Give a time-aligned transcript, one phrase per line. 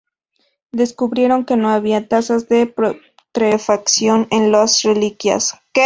[0.71, 5.59] Descubrieron que no había trazas de putrefacción en las reliquias.